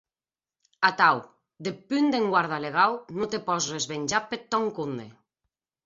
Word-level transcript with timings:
Atau, 0.89 1.17
deth 1.67 1.83
punt 1.93 2.09
d’enguarda 2.15 2.61
legau, 2.65 2.99
non 3.19 3.31
te 3.35 3.45
pòs 3.51 3.71
resvenjar 3.77 4.27
peth 4.31 4.49
tòn 4.53 4.71
compde. 4.81 5.11